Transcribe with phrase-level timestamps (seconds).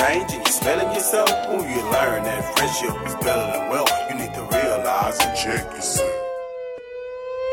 [0.00, 1.30] change and you're smelling yourself.
[1.48, 5.64] When you learn that friendship is better than wealth, you need to realize and check
[5.76, 6.14] yourself.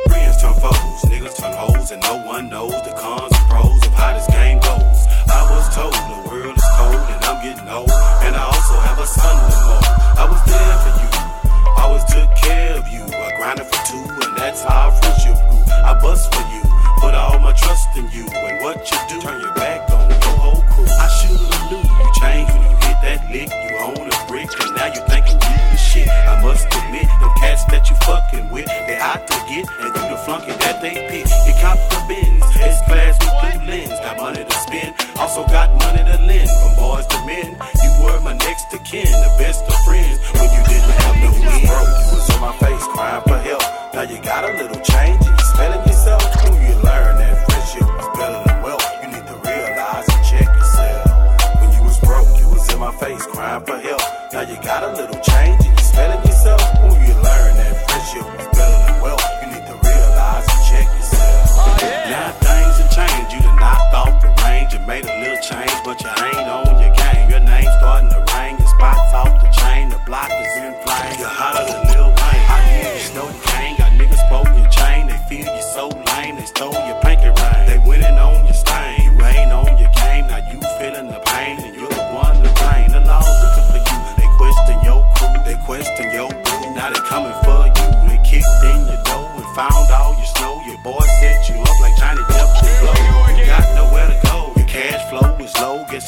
[0.08, 3.94] Friends turn foes, niggas turn hoes, and no one knows the cons and pros of
[3.94, 5.00] how this game goes.
[5.28, 7.92] I was told the world is cold and I'm getting old,
[8.26, 9.86] and I also have a son no more.
[10.22, 11.10] I was there for you,
[11.84, 13.04] always took care of you.
[13.12, 15.64] I grinded for two, and that's how our friendship grew.
[15.90, 16.64] I bust for you,
[17.02, 19.57] put all my trust in you, and what you do, turn your
[23.32, 23.50] lick.
[23.52, 26.10] You own a brick, and now you thinking you the shit.
[26.10, 30.04] I must admit, them cats that you fucking with, they out to get, and you
[30.10, 31.28] the flunky that they pick.
[31.46, 35.74] You cop the bins, S class with blue lens, got money to spend, also got
[35.76, 35.87] money
[54.58, 56.62] you got a little change and you smelling yourself.
[56.82, 60.88] When you learn that friendship is better than wealth, you need to realize and check
[60.98, 61.62] yourself.
[61.62, 61.78] Oh,
[62.10, 63.34] now things have changed.
[63.34, 64.74] You done knocked off the range.
[64.74, 67.30] You made a little change, but you ain't on your game.
[67.30, 68.58] Your name starting to ring.
[68.58, 69.90] Your spots off the chain.
[69.90, 71.18] The block is in flames.
[71.20, 72.46] You're hotter than Lil Wayne.
[72.50, 73.78] I hear you snow cane.
[73.78, 75.08] Got niggas poking your chain.
[75.08, 76.36] They feel you so lame.
[76.38, 76.98] They stole your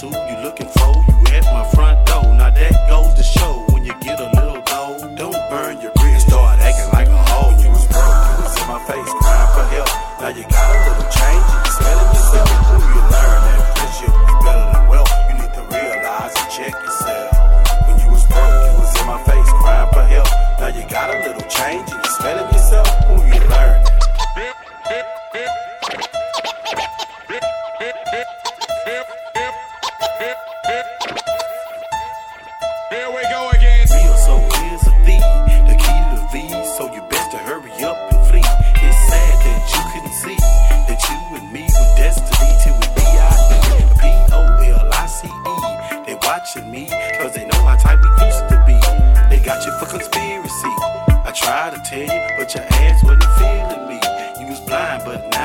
[0.01, 0.58] who you looking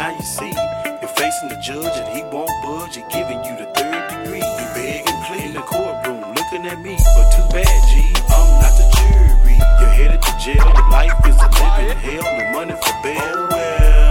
[0.04, 0.53] now you see.
[1.00, 2.97] You're facing the judge and he won't budge.
[2.97, 4.44] You're giving you the third degree.
[4.60, 6.97] You beg and plead in the courtroom, looking at me.
[7.16, 9.56] But too bad, G, I'm not the jury.
[9.81, 10.66] You're headed to jail.
[10.91, 12.38] Life is a living hell.
[12.38, 13.48] No money for bail.
[13.50, 14.03] Well.